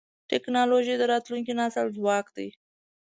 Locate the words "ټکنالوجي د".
0.29-1.03